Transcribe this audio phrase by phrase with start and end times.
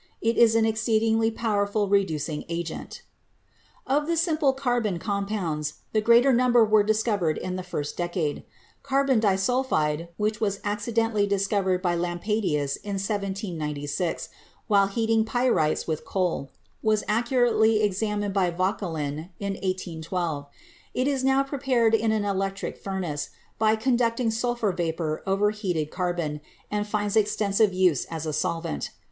[0.19, 3.03] It is an exceedingly powerful reducing agent.
[3.85, 8.43] Of the simple carbon compounds, the greater number were discovered in the first decade.
[8.81, 14.29] Carbon disulphide, which was accidentally discovered by Lampadius in 1796
[14.65, 16.49] while heating pyrites with coal,
[16.81, 20.47] was accurately examined by Vauquelin in 1812.
[20.95, 23.29] It is now prepared in an electric furnace,
[23.59, 26.41] by conducting sulphur vapor over heated carbon,
[26.71, 28.89] and finds extensive use as a solvent.